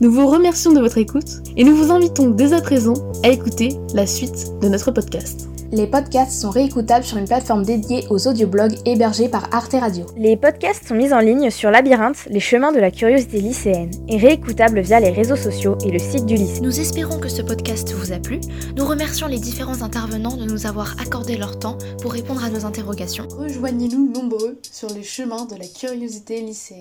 Nous 0.00 0.10
vous 0.10 0.26
remercions 0.26 0.72
de 0.72 0.80
votre 0.80 0.96
écoute 0.96 1.42
et 1.54 1.64
nous 1.64 1.76
vous 1.76 1.92
invitons 1.92 2.30
dès 2.30 2.54
à 2.54 2.62
présent 2.62 2.94
à 3.24 3.28
écouter 3.28 3.76
la 3.92 4.06
suite 4.06 4.46
de 4.62 4.68
notre 4.68 4.90
podcast. 4.90 5.50
Les 5.74 5.86
podcasts 5.86 6.38
sont 6.38 6.50
réécoutables 6.50 7.02
sur 7.02 7.16
une 7.16 7.24
plateforme 7.24 7.64
dédiée 7.64 8.04
aux 8.10 8.28
audioblogs 8.28 8.76
hébergés 8.84 9.30
par 9.30 9.48
Arte 9.54 9.72
Radio. 9.72 10.04
Les 10.18 10.36
podcasts 10.36 10.86
sont 10.86 10.94
mis 10.94 11.14
en 11.14 11.20
ligne 11.20 11.48
sur 11.48 11.70
Labyrinthe, 11.70 12.26
les 12.26 12.40
chemins 12.40 12.72
de 12.72 12.78
la 12.78 12.90
curiosité 12.90 13.40
lycéenne, 13.40 13.90
et 14.06 14.18
réécoutables 14.18 14.80
via 14.80 15.00
les 15.00 15.08
réseaux 15.08 15.34
sociaux 15.34 15.78
et 15.82 15.90
le 15.90 15.98
site 15.98 16.26
du 16.26 16.34
lycée. 16.34 16.60
Nous 16.60 16.78
espérons 16.78 17.18
que 17.18 17.30
ce 17.30 17.40
podcast 17.40 17.90
vous 17.92 18.12
a 18.12 18.18
plu. 18.18 18.38
Nous 18.76 18.84
remercions 18.84 19.28
les 19.28 19.38
différents 19.38 19.80
intervenants 19.80 20.36
de 20.36 20.44
nous 20.44 20.66
avoir 20.66 20.94
accordé 21.00 21.38
leur 21.38 21.58
temps 21.58 21.78
pour 22.02 22.12
répondre 22.12 22.44
à 22.44 22.50
nos 22.50 22.66
interrogations. 22.66 23.26
Rejoignez-nous 23.30 24.12
nombreux 24.12 24.58
sur 24.70 24.90
les 24.90 25.02
chemins 25.02 25.46
de 25.46 25.56
la 25.56 25.66
curiosité 25.66 26.42
lycéenne. 26.42 26.80